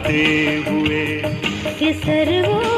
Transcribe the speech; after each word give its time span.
مٹھاتے 0.00 0.60
ہوئے 0.66 1.22
کہ 1.78 1.92
سرو 2.04 2.69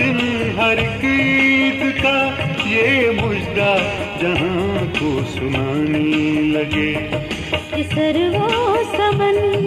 دن 0.00 0.50
ہر 0.56 0.78
عید 1.02 2.02
کا 2.02 2.30
یہ 2.66 3.10
مجدہ 3.10 3.76
جہاں 4.20 4.84
کو 5.00 5.20
سنانے 5.32 6.40
لگے۔ 6.40 6.94
سرو 7.94 8.76
سمن۔ 8.96 9.66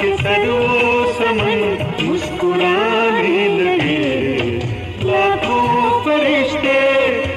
کہ 0.00 0.16
سمن 1.18 1.74
مسکرانے 2.00 3.48
لگے۔ 3.48 4.58
لاکھوں 5.02 6.04
فرشتے 6.04 6.78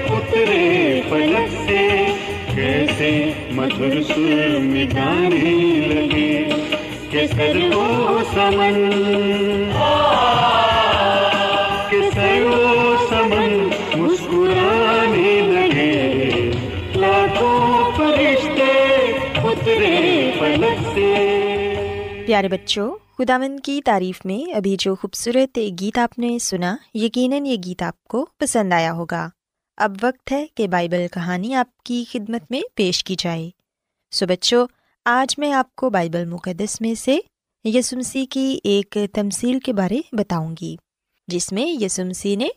اترے 0.09 1.01
فلک 1.09 1.69
سے۔ 1.69 1.87
کیسے 2.55 3.31
مدھر 3.51 4.01
سر 4.01 4.57
میں 4.59 4.85
گانے 4.95 5.79
لگے۔ 5.87 6.50
کہ 7.11 7.27
سرو 7.27 8.17
سمن 8.33 8.91
کہ 11.89 12.09
سرو 12.13 12.95
سمن 13.09 13.69
مسکرانے 13.99 15.41
لگے؟ 15.41 16.51
لاکھوں 16.95 17.91
فرشتے 17.97 18.71
اترے 19.37 20.31
فلک 20.39 20.87
سے۔ 20.93 21.15
پیارے 22.27 22.47
بچوں، 22.47 22.95
خداوند 23.17 23.59
کی 23.63 23.81
تعریف 23.85 24.25
میں 24.25 24.53
ابھی 24.53 24.75
جو 24.79 24.95
خوبصورت 24.95 25.59
گیت 25.81 25.97
آپ 25.97 26.19
نے 26.19 26.39
سنا، 26.39 26.75
یقیناً 26.93 27.45
یہ 27.45 27.55
گیت 27.65 27.81
آپ 27.81 28.03
کو 28.03 28.27
پسند 28.37 28.73
آیا 28.73 28.93
ہوگا۔ 28.93 29.29
اب 29.77 29.95
وقت 30.01 30.31
ہے 30.31 30.45
کہ 30.55 30.67
بائبل 30.67 31.07
کہانی 31.11 31.53
آپ 31.53 31.77
کی 31.83 32.03
خدمت 32.11 32.41
میں 32.49 32.61
پیش 32.75 33.03
کی 33.03 33.15
جائے۔ 33.19 33.49
سو 34.11 34.25
بچوں 34.25 34.67
آج 35.05 35.39
میں 35.39 35.53
آپ 35.53 35.75
کو 35.75 35.89
بائبل 35.89 36.25
مقدس 36.25 36.81
میں 36.81 36.93
سے 36.93 37.19
یسمسی 37.63 38.25
کی 38.25 38.59
ایک 38.63 38.97
تمصیل 39.13 39.59
کے 39.59 39.73
بارے 39.73 40.01
بتاؤں 40.11 40.55
گی، 40.61 40.75
جس 41.27 41.51
میں 41.51 41.83
یسمسی 41.83 42.35
نے 42.35 42.47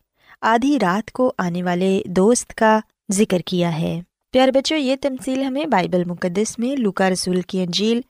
آدھی 0.40 0.78
رات 0.82 1.12
کو 1.12 1.32
آنے 1.38 1.62
والے 1.62 2.02
دوست 2.06 2.54
کا 2.54 2.80
ذکر 3.12 3.38
کیا 3.38 3.78
ہے۔ 3.78 4.00
پیارے 4.32 4.50
بچوں، 4.50 4.78
یہ 4.78 4.96
تمصیل 5.00 5.42
ہمیں 5.42 5.66
بائبل 5.66 6.04
مقدس 6.04 6.58
میں 6.58 6.80
لوکا 6.80 7.10
رسول 7.10 7.40
کی 7.40 7.62
انجیل 7.62 8.00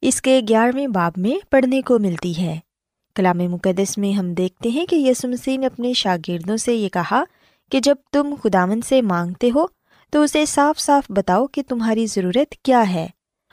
اس 0.00 0.22
کے 0.22 0.40
گیارہویں 0.48 0.86
باب 0.86 1.12
میں 1.16 1.46
پڑھنے 1.50 1.82
کو 1.82 1.98
ملتی 1.98 2.42
ہے۔ 2.42 2.58
کلام 3.14 3.38
مقدس 3.38 3.98
میں 3.98 4.12
ہم 4.12 4.34
دیکھتے 4.34 4.68
ہیں 4.68 4.86
کہ 4.86 4.96
یسو 4.96 5.28
مسیح 5.28 5.58
نے 5.58 5.66
اپنے 5.66 5.92
شاگردوں 5.92 6.56
سے 6.56 6.74
یہ 6.74 6.88
کہا 6.88 7.24
کہ 7.70 7.80
جب 7.80 7.96
تم 8.12 8.34
خداون 8.42 8.80
سے 8.80 9.02
مانگتے 9.02 9.50
ہو 9.54 9.66
تو 10.10 10.22
اسے 10.22 10.46
صاف 10.46 10.78
صاف 10.78 11.04
بتاؤ 11.08 11.46
کہ 11.46 11.62
تمہاری 11.68 12.06
ضرورت 12.06 12.54
کیا 12.62 12.92
ہے۔ 12.92 13.06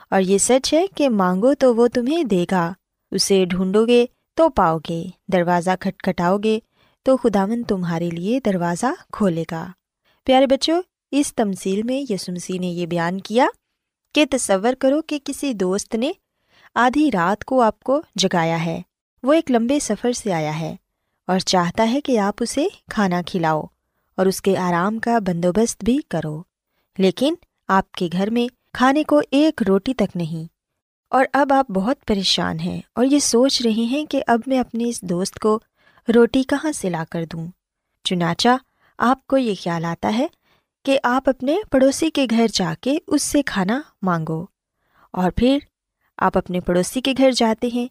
اور 0.10 0.22
یہ 0.22 0.38
سچ 0.38 0.74
ہے 0.74 0.86
کہ 0.96 1.10
مانگو 1.10 1.54
تو 1.54 1.76
وہ 1.76 1.88
تمہیں 1.88 2.24
دے 2.24 2.46
گا۔ 2.52 2.74
اسے 3.12 3.46
ڈھونڈو 3.46 3.86
گے 3.86 4.06
تو 4.34 4.50
پاؤ 4.50 4.78
گے 4.90 5.04
دروازہ 5.28 5.72
کھٹکھٹاؤ 5.80 6.38
گے 6.38 6.60
تو 7.04 7.18
خداون 7.18 7.64
تمہارے 7.64 8.10
لیے 8.10 8.40
دروازہ 8.40 8.86
کھولے 9.12 9.44
گا۔ 9.52 9.68
پیارے 10.26 10.48
بچوں، 10.48 10.82
اس 11.12 11.36
تمثیل 11.36 11.84
میں 11.84 12.12
یسو 12.12 12.32
مسیح 12.32 12.60
نے 12.60 12.68
یہ 12.68 12.86
بیان 12.86 13.22
کیا 13.22 13.48
کہ 14.16 14.26
تصور 14.32 14.74
کرو 14.80 15.02
کہ 15.02 15.20
کسی 15.24 15.54
دوست 15.54 15.96
نے 15.96 16.12
آدھی 16.76 17.12
رات 17.14 17.46
کو 17.46 17.62
آپ 17.62 17.80
کو 17.80 18.02
جگایا 18.16 18.66
ہے۔ 18.66 18.82
وہ 19.24 19.34
ایک 19.34 19.52
لمبے 19.52 19.80
سفر 19.80 20.12
سے 20.12 20.34
آیا 20.34 20.60
ہے 20.60 20.76
اور 21.28 21.40
چاہتا 21.40 21.92
ہے 21.92 22.02
کہ 22.02 22.20
آپ 22.20 22.34
اسے 22.40 22.68
کھانا 22.92 23.22
کھلاؤ 23.26 23.62
اور 24.16 24.26
اس 24.26 24.42
کے 24.42 24.58
آرام 24.58 25.00
کا 25.00 25.20
بندوبست 25.20 25.84
بھی 25.84 25.98
کرو۔ 26.10 26.44
لیکن 26.98 27.36
آپ 27.68 27.92
کے 27.92 28.10
گھر 28.12 28.30
میں 28.30 28.59
کھانے 28.74 29.04
کو 29.04 29.22
ایک 29.32 29.62
روٹی 29.68 29.94
تک 29.94 30.18
نہیں۔ 30.18 30.48
اور 31.10 31.26
اب 31.34 31.54
آپ 31.54 31.70
بہت 31.72 32.06
پریشان 32.08 32.60
ہیں 32.60 32.82
اور 32.96 33.06
یہ 33.06 33.20
سوچ 33.20 33.62
رہے 33.62 33.84
ہیں 33.84 34.06
کہ 34.06 34.24
اب 34.28 34.40
میں 34.48 34.60
اپنے 34.60 34.90
اس 34.90 35.02
دوست 35.02 35.40
کو 35.40 35.60
روٹی 36.16 36.44
کہاں 36.44 36.72
سے 36.72 36.90
لا 36.90 37.04
کر 37.12 37.26
دوں۔ 37.26 37.48
چنانچہ 38.04 38.50
آپ 38.98 39.28
کو 39.28 39.38
یہ 39.38 39.54
خیال 39.64 39.86
آتا 39.86 40.18
ہے 40.18 40.28
کہ 40.86 41.00
آپ 41.04 41.30
اپنے 41.30 41.56
پڑوسی 41.72 42.10
کے 42.10 42.28
گھر 42.30 42.46
جا 42.54 42.74
کے 42.82 42.98
اس 43.08 43.24
سے 43.24 43.42
کھانا 43.42 43.82
مانگو۔ 44.02 44.46
اور 45.14 45.32
پھر 45.32 45.58
آپ 46.18 46.38
اپنے 46.38 46.60
پڑوسی 46.60 47.02
کے 47.02 47.14
گھر 47.18 47.32
جاتے 47.32 47.70
ہیں 47.74 47.88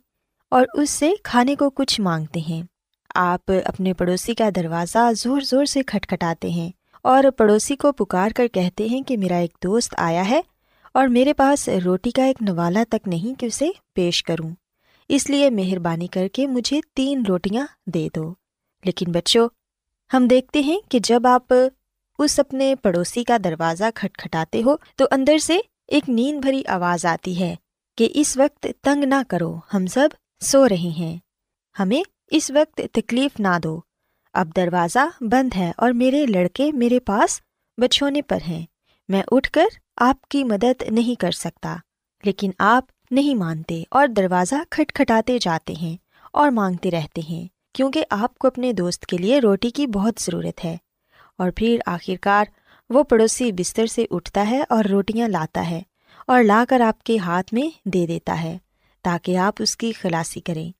اور 0.50 0.66
اس 0.74 0.90
سے 0.90 1.12
کھانے 1.24 1.56
کو 1.56 1.70
کچھ 1.70 2.00
مانگتے 2.00 2.40
ہیں۔ 2.40 2.62
آپ 3.14 3.50
اپنے 3.64 3.94
پڑوسی 3.94 4.34
کا 4.34 4.48
دروازہ 4.56 5.12
زور 5.16 5.40
زور 5.40 5.64
سے 5.64 5.82
کھٹکھٹاتے 5.82 6.50
ہیں 6.50 6.70
اور 7.02 7.24
پڑوسی 7.36 7.76
کو 7.76 7.92
پکار 7.92 8.30
کر 8.36 8.46
کہتے 8.48 8.86
ہیں 8.86 9.02
کہ 9.02 9.16
میرا 9.16 9.36
ایک 9.36 9.58
دوست 9.64 9.94
آیا 9.98 10.28
ہے۔ 10.28 10.40
اور 10.94 11.08
میرے 11.08 11.32
پاس 11.32 11.68
روٹی 11.84 12.10
کا 12.10 12.24
ایک 12.24 12.42
نوالا 12.42 12.84
تک 12.90 13.08
نہیں 13.08 13.40
کہ 13.40 13.46
اسے 13.46 13.70
پیش 13.94 14.22
کروں۔ 14.22 14.50
اس 15.08 15.30
لیے 15.30 15.50
مہربانی 15.50 16.06
کر 16.06 16.28
کے 16.28 16.46
مجھے 16.46 16.80
تین 16.94 17.22
روٹیاں 17.28 17.66
دے 17.86 18.08
دو۔ 18.16 18.34
لیکن 18.84 19.12
بچوں، 19.12 19.48
ہم 20.12 20.26
دیکھتے 20.26 20.60
ہیں 20.60 20.80
کہ 20.88 20.98
جب 21.02 21.26
آپ 21.26 21.54
اس 22.18 22.40
اپنے 22.40 22.74
پڑوسی 22.74 23.24
کا 23.24 23.36
دروازہ 23.44 23.84
کھٹکھٹاتے 23.94 24.62
ہو 24.62 24.76
تو 24.96 25.04
اندر 25.10 25.38
سے 25.38 25.58
ایک 25.88 26.08
نیند 26.08 26.40
بھری 26.40 26.62
آواز 26.66 27.06
آتی 27.06 27.40
ہے 27.40 27.56
کہ 27.96 28.08
اس 28.14 28.36
وقت 28.36 28.66
تنگ 28.82 29.04
نہ 29.04 29.14
کرو، 29.28 29.56
ہم 29.74 29.86
سب 29.86 30.08
سو 30.40 30.68
رہے 30.68 30.90
ہیں۔ 30.98 31.16
ہمیں 31.78 32.02
اس 32.30 32.50
وقت 32.50 32.80
تکلیف 32.92 33.40
نہ 33.40 33.58
دو۔ 33.62 33.80
اب 34.32 34.56
دروازہ 34.56 35.24
بند 35.24 35.56
ہے 35.56 35.72
اور 35.76 35.90
میرے 35.90 36.26
لڑکے 36.26 36.72
میرے 36.72 37.00
پاس 37.00 37.40
بچھونے 37.78 38.22
پر 38.22 38.38
ہیں۔ 38.48 38.66
میں 39.08 39.22
اٹھ 39.30 39.50
کر 39.50 39.64
آپ 39.96 40.28
کی 40.28 40.44
مدد 40.44 40.82
نہیں 40.90 41.20
کر 41.20 41.30
سکتا، 41.30 41.76
لیکن 42.24 42.50
آپ 42.58 42.84
نہیں 43.10 43.34
مانتے 43.34 43.82
اور 43.90 44.06
دروازہ 44.06 44.54
کھٹکھٹاتے 44.70 45.38
جاتے 45.38 45.72
ہیں 45.72 45.96
اور 46.32 46.50
مانگتے 46.50 46.90
رہتے 46.90 47.20
ہیں، 47.28 47.48
کیونکہ 47.74 48.04
آپ 48.10 48.38
کو 48.38 48.48
اپنے 48.48 48.72
دوست 48.72 49.06
کے 49.06 49.16
لیے 49.16 49.38
روٹی 49.38 49.70
کی 49.70 49.86
بہت 49.86 50.14
ضرورت 50.20 50.64
ہے۔ 50.64 50.76
اور 51.38 51.50
پھر 51.56 51.78
آخر 51.86 52.16
کار 52.20 52.44
وہ 52.90 53.02
پڑوسی 53.02 53.52
بستر 53.52 53.86
سے 53.86 54.04
اٹھتا 54.10 54.50
ہے 54.50 54.62
اور 54.68 54.84
روٹیاں 54.84 55.28
لاتا 55.28 55.70
ہے 55.70 55.82
اور 56.26 56.42
لا 56.42 56.64
کر 56.68 56.80
آپ 56.80 57.02
کے 57.02 57.18
ہاتھ 57.18 57.54
میں 57.54 57.88
دے 57.88 58.06
دیتا 58.06 58.42
ہے 58.42 58.58
تاکہ 59.02 59.36
آپ 59.36 59.54
اس 59.58 59.76
کی 59.76 59.92
خلاصی 59.92 60.40
کریں۔ 60.40 60.70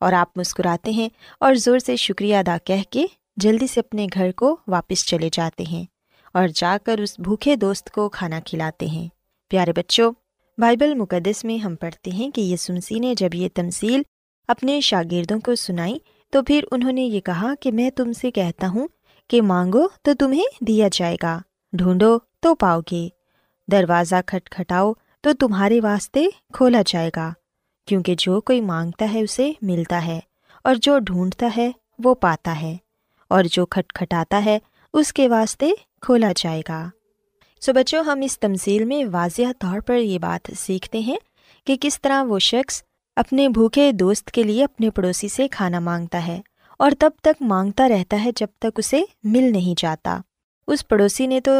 اور 0.00 0.12
آپ 0.12 0.38
مسکراتے 0.38 0.90
ہیں 0.90 1.08
اور 1.40 1.54
زور 1.54 1.78
سے 1.78 1.96
شکریہ 1.96 2.36
ادا 2.36 2.56
کہہ 2.64 2.82
کے 2.90 3.06
جلدی 3.36 3.66
سے 3.66 3.80
اپنے 3.80 4.06
گھر 4.14 4.32
کو 4.32 4.56
واپس 4.66 5.06
چلے 5.06 5.28
جاتے 5.32 5.64
ہیں۔ 5.64 5.97
اور 6.34 6.48
جا 6.48 6.76
کر 6.84 6.98
اس 6.98 7.18
بھوکے 7.18 7.56
دوست 7.56 7.90
کو 7.90 8.08
کھانا 8.08 8.40
کھلاتے 8.46 8.86
ہیں۔ 8.86 9.08
پیارے 9.50 9.72
بچوں، 9.72 10.12
بائبل 10.58 10.94
مقدس 10.94 11.44
میں 11.44 11.56
ہم 11.58 11.74
پڑھتے 11.76 12.10
ہیں 12.10 12.30
کہ 12.30 12.40
یسمسی 12.42 12.98
نے 12.98 13.14
جب 13.14 13.34
یہ 13.34 13.48
تمصیل 13.54 14.02
اپنے 14.48 14.80
شاگردوں 14.80 15.38
کو 15.40 15.54
سنائی، 15.54 15.98
تو 16.32 16.42
پھر 16.42 16.64
انہوں 16.72 16.92
نے 16.92 17.02
یہ 17.02 17.20
کہا 17.20 17.52
کہ 17.60 17.72
میں 17.72 17.90
تم 17.90 18.12
سے 18.12 18.30
کہتا 18.30 18.68
ہوں 18.68 18.88
کہ 19.30 19.42
مانگو 19.42 19.86
تو 20.02 20.14
تمہیں 20.14 20.64
دیا 20.64 20.88
جائے 20.92 21.16
گا، 21.22 21.38
ڈھونڈو 21.72 22.18
تو 22.42 22.54
پاؤ 22.54 22.80
گے، 22.92 23.08
دروازہ 23.68 24.16
کھٹکھٹاؤ 24.26 24.92
تو 25.24 25.32
تمہارے 25.32 25.80
واسطے 25.80 26.24
کھولا 26.52 26.82
جائے 26.86 27.10
گا، 27.16 27.32
کیونکہ 27.88 28.14
جو 28.18 28.40
کوئی 28.40 28.60
مانگتا 28.60 29.12
ہے 29.12 29.22
اسے 29.22 29.50
ملتا 29.62 30.04
ہے، 30.06 30.18
اور 30.64 30.74
جو 30.82 30.98
ڈھونڈتا 30.98 31.48
ہے 31.56 31.70
وہ 32.04 32.14
پاتا 32.14 32.60
ہے، 32.60 32.76
اور 33.30 33.44
جو 33.44 33.66
کھٹکھٹاتا 33.66 34.44
ہے 34.44 34.58
اس 34.94 35.12
کے 35.12 35.28
واسطے 35.28 35.70
کھولا 36.02 36.32
جائے 36.36 36.62
گا۔ 36.68 36.88
سو 37.62 37.72
بچوں، 37.72 38.02
ہم 38.04 38.20
اس 38.22 38.38
تمزیل 38.38 38.84
میں 38.84 39.04
واضح 39.12 39.52
طور 39.58 39.80
پر 39.80 39.96
یہ 39.96 40.18
بات 40.18 40.50
سیکھتے 40.58 40.98
ہیں 40.98 41.16
کہ 41.66 41.76
کس 41.80 42.00
طرح 42.00 42.22
وہ 42.22 42.38
شخص 42.38 42.82
اپنے 43.16 43.48
بھوکے 43.48 43.92
دوست 43.92 44.30
کے 44.30 44.42
لیے 44.42 44.64
اپنے 44.64 44.90
پڑوسی 44.90 45.28
سے 45.28 45.48
کھانا 45.48 45.80
مانگتا 45.80 46.26
ہے 46.26 46.40
اور 46.76 46.90
تب 46.98 47.10
تک 47.20 47.42
مانگتا 47.42 47.88
رہتا 47.88 48.24
ہے 48.24 48.30
جب 48.36 48.46
تک 48.58 48.78
اسے 48.78 49.02
مل 49.24 49.52
نہیں 49.52 49.80
جاتا۔ 49.80 50.18
اس 50.66 50.88
پڑوسی 50.88 51.26
نے 51.26 51.40
تو 51.40 51.52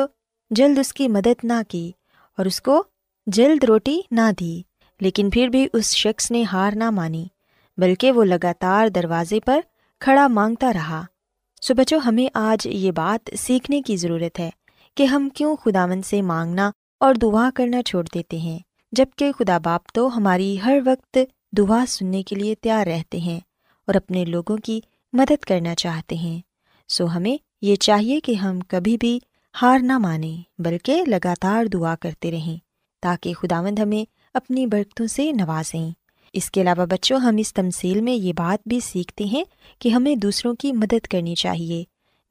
جلد 0.50 0.78
اس 0.78 0.92
کی 0.92 1.08
مدد 1.08 1.44
نہ 1.44 1.60
کی 1.68 1.90
اور 2.38 2.46
اس 2.46 2.60
کو 2.60 2.82
جلد 3.26 3.64
روٹی 3.64 4.00
نہ 4.10 4.30
دی، 4.40 4.60
لیکن 5.00 5.30
پھر 5.30 5.48
بھی 5.48 5.66
اس 5.72 5.94
شخص 5.96 6.30
نے 6.30 6.42
ہار 6.42 6.72
نہ 6.74 6.90
مانی، 6.90 7.26
بلکہ 7.78 8.12
وہ 8.12 8.24
لگاتار 8.24 8.88
دروازے 8.88 9.40
پر 9.40 9.60
کھڑا 10.00 10.26
مانگتا 10.28 10.72
رہا۔ 10.72 11.04
سو 11.60 11.74
بچوں 11.74 12.00
ہمیں 12.00 12.26
آج 12.34 12.66
یہ 12.66 12.90
بات 12.90 13.30
سیکھنے 13.38 13.82
کی 13.82 13.96
ضرورت 13.96 14.40
ہے 14.40 14.50
کہ 14.96 15.02
ہم 15.02 15.28
کیوں 15.28 15.56
خداون 15.56 16.02
سے 16.02 16.22
مانگنا 16.22 16.70
اور 17.00 17.14
دعا 17.14 17.50
کرنا 17.54 17.82
چھوڑ 17.82 18.04
دیتے 18.14 18.38
ہیں 18.38 18.58
جبکہ 18.92 19.32
خدا 19.32 19.58
باپ 19.58 19.80
تو 19.94 20.16
ہماری 20.16 20.56
ہر 20.64 20.78
وقت 20.84 21.18
دعا 21.56 21.84
سننے 21.88 22.22
کے 22.22 22.36
لیے 22.36 22.54
تیار 22.54 22.86
رہتے 22.86 23.18
ہیں 23.18 23.40
اور 23.86 23.94
اپنے 23.94 24.24
لوگوں 24.24 24.56
کی 24.56 24.80
مدد 25.12 25.44
کرنا 25.44 25.74
چاہتے 25.74 26.16
ہیں۔ 26.16 26.40
سو 26.88 27.06
ہمیں 27.16 27.36
یہ 27.62 27.76
چاہیے 27.76 28.20
کہ 28.20 28.34
ہم 28.34 28.60
کبھی 28.60 28.96
بھی 28.96 29.18
ہار 29.62 29.78
نہ 29.78 29.98
مانیں، 29.98 30.62
بلکہ 30.62 31.04
لگاتار 31.06 31.64
دعا 31.64 31.94
کرتے 31.96 32.30
رہیں 32.30 32.56
تاکہ 33.00 33.34
خداوند 33.34 33.78
ہمیں 33.78 34.10
اپنی 34.34 34.66
برکتوں 34.66 35.06
سے 35.06 35.32
نوازیں۔ 35.32 35.90
اس 36.32 36.50
کے 36.50 36.60
علاوہ 36.60 36.86
بچوں، 36.86 37.18
ہم 37.18 37.36
اس 37.36 37.54
تمصیل 37.54 38.00
میں 38.00 38.12
یہ 38.12 38.32
بات 38.32 38.68
بھی 38.68 38.80
سیکھتے 38.80 39.24
ہیں 39.24 39.44
کہ 39.78 39.88
ہمیں 39.88 40.16
دوسروں 40.16 40.54
کی 40.54 40.72
مدد 40.72 41.06
کرنی 41.10 41.34
چاہیے۔ 41.34 41.84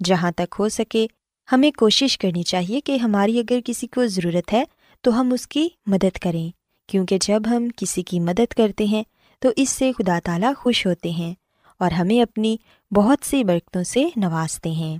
جہاں 0.03 0.31
تک 0.31 0.55
ہو 0.59 0.69
سکے، 0.69 1.07
ہمیں 1.51 1.71
کوشش 1.71 2.17
کرنی 2.17 2.43
چاہیے 2.43 2.81
کہ 2.81 2.97
ہماری 2.97 3.39
اگر 3.39 3.59
کسی 3.65 3.87
کو 3.87 4.07
ضرورت 4.07 4.53
ہے 4.53 4.63
تو 5.01 5.21
ہم 5.21 5.33
اس 5.33 5.47
کی 5.47 5.69
مدد 5.85 6.17
کریں۔ 6.17 6.49
کیونکہ 6.87 7.17
جب 7.21 7.41
ہم 7.49 7.67
کسی 7.75 8.03
کی 8.03 8.19
مدد 8.19 8.53
کرتے 8.53 8.85
ہیں 8.85 9.03
تو 9.39 9.49
اس 9.55 9.69
سے 9.69 9.91
خدا 9.91 10.19
تعالیٰ 10.23 10.51
خوش 10.57 10.87
ہوتے 10.87 11.11
ہیں 11.11 11.33
اور 11.79 11.91
ہمیں 11.91 12.21
اپنی 12.21 12.57
بہت 12.91 13.25
سی 13.25 13.43
برکتوں 13.43 13.83
سے 13.83 14.05
نوازتے 14.15 14.71
ہیں۔ 14.71 14.97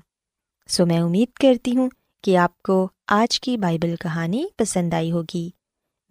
سو 0.68 0.86
میں 0.86 1.00
امید 1.00 1.34
کرتی 1.34 1.78
ہوں 1.78 1.90
کہ 2.24 2.38
آپ 2.38 2.62
کو 2.62 2.90
آج 3.08 3.40
کی 3.40 3.58
بائبل 3.58 3.96
کہانی 3.96 4.46
پسند 4.58 4.94
آئی 4.94 5.12
ہوگی۔ 5.12 5.50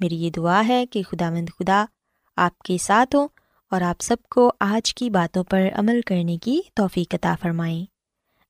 میری 0.01 0.17
یہ 0.17 0.31
دعا 0.31 0.63
ہے 0.69 0.87
کہ 0.87 1.03
خدا 1.03 1.31
مند 1.31 1.49
خدا 1.59 1.85
آپ 2.37 2.59
کے 2.59 2.79
ساتھ 2.79 3.17
ہوں 3.17 3.29
اور 3.71 3.81
آپ 3.81 4.03
سب 4.03 4.17
کو 4.31 4.53
آج 4.61 4.95
کی 4.95 5.11
باتوں 5.11 5.45
پر 5.45 5.63
عمل 5.73 6.01
کرنے 6.07 6.39
کی 6.39 6.61
توفیق 6.75 7.15
عطا 7.15 7.35
فرمائیں۔ 7.43 7.85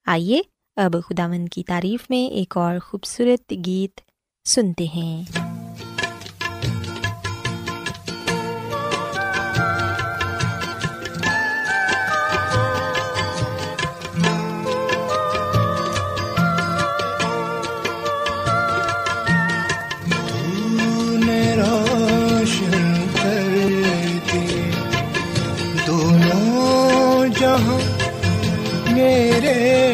آئیے 0.07 0.41
اب 0.77 0.93
خدا 0.93 1.29
مند 1.29 1.49
کی 1.49 1.63
تعریف 1.63 2.11
میں 2.11 2.31
ایک 2.31 2.57
اور 2.57 2.79
خوبصورت 2.79 3.53
گیت 3.67 4.01
سنتے 4.45 4.85
ہیں۔ 4.85 5.46
میرے 29.37 29.86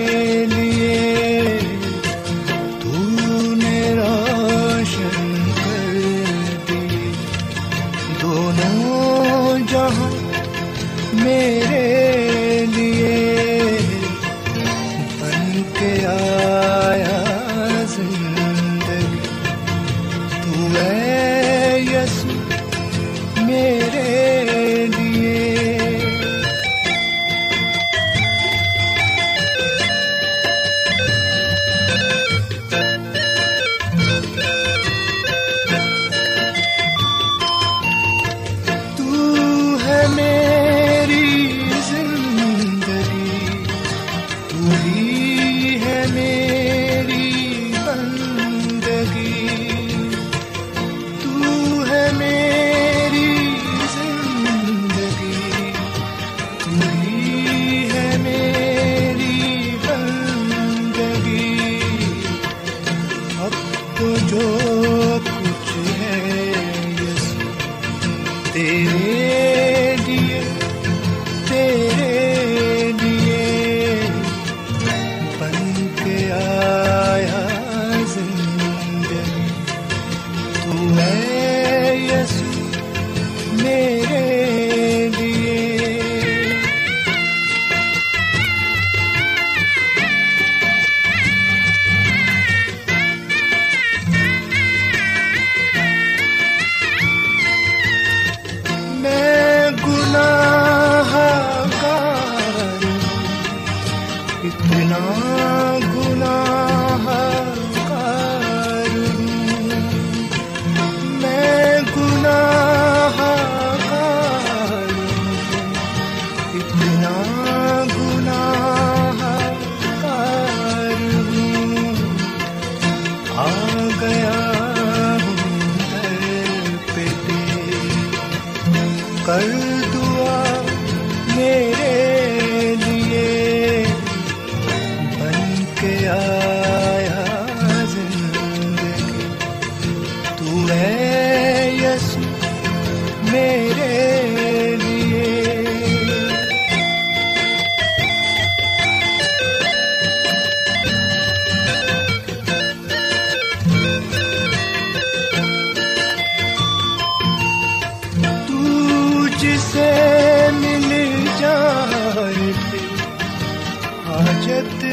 حاجت 164.43 164.85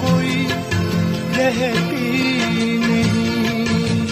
کوئی 0.00 0.46
رہتی 1.36 2.76
نہیں۔ 2.86 4.06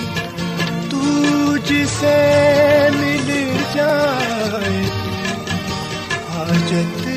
تو 0.90 1.56
جسے 1.56 2.88
مل 2.94 3.56
جائے 3.74 4.82
حاجت 6.34 7.08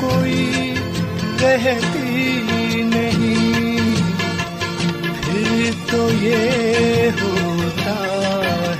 کوئی 0.00 0.74
رہتی 1.40 2.82
نہیں۔ 2.84 3.94
پھر 5.22 5.70
تو 5.90 6.08
یہ 6.20 7.10
ہوتا 7.22 7.94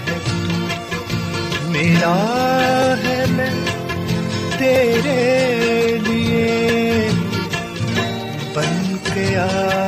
ہے، 0.06 0.18
میرا 1.68 2.16
ہے 3.04 3.24
میں 3.28 3.50
تیرے 4.58 5.57
گیا 9.38 9.87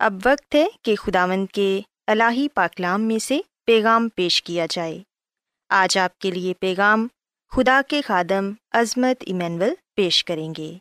اب 0.00 0.14
وقت 0.24 0.54
ہے 0.54 0.66
کہ 0.82 0.96
خداون 0.96 1.46
کے 1.46 1.80
الہی 2.06 2.48
پاکلام 2.54 3.02
میں 3.02 3.18
سے 3.18 3.40
پیغام 3.66 4.08
پیش 4.14 4.42
کیا 4.42 4.66
جائے۔ 4.70 5.02
آج 5.68 5.98
آپ 5.98 6.18
کے 6.18 6.30
لیے 6.30 6.54
پیغام 6.60 7.08
خدا 7.50 7.80
کے 7.88 8.00
خادم 8.00 8.52
عظمت 8.72 9.22
ایمینول 9.26 9.68
پیش 9.96 10.24
کریں 10.24 10.54
گے۔ 10.58 10.74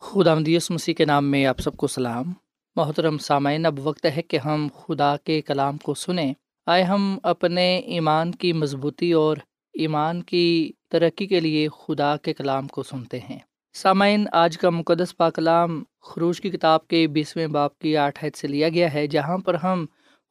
خدا 0.00 0.34
مدیس 0.34 0.70
مسیح 0.70 0.94
کے 0.94 1.04
نام 1.04 1.30
میں 1.30 1.46
آپ 1.46 1.58
سب 1.58 1.76
کو 1.76 1.86
سلام۔ 1.86 2.32
محترم 2.76 3.18
سامعین، 3.18 3.66
اب 3.66 3.86
وقت 3.86 4.06
ہے 4.16 4.22
کہ 4.22 4.36
ہم 4.36 4.68
خدا 4.78 5.16
کے 5.16 5.42
کلام 5.42 5.76
کو 5.76 5.94
سنیں۔ 5.94 6.34
آئے 6.66 6.82
ہم 6.82 7.18
اپنے 7.22 7.78
ایمان 7.78 8.32
کی 8.32 8.52
مضبوطی 8.52 9.12
اور 9.12 9.36
ایمان 9.74 10.22
کی 10.22 10.72
ترقی 10.88 11.26
کے 11.26 11.40
لیے 11.40 11.68
خدا 11.68 12.16
کے 12.16 12.34
کلام 12.34 12.68
کو 12.68 12.82
سنتے 12.82 13.18
ہیں۔ 13.18 13.38
سامعین، 13.74 14.26
آج 14.32 14.58
کا 14.58 14.70
مقدس 14.70 15.16
پاکلام 15.16 15.84
خروش 16.02 16.40
کی 16.40 16.50
کتاب 16.50 16.88
کے 16.88 17.06
بیسویں 17.06 17.46
باپ 17.46 17.78
کی 17.78 17.96
آٹھائد 17.96 18.36
سے 18.36 18.48
لیا 18.48 18.68
گیا 18.68 18.94
ہے، 18.94 19.06
جہاں 19.06 19.38
پر 19.38 19.54
ہم 19.54 19.86